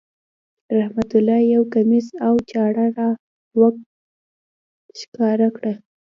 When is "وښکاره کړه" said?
3.59-5.73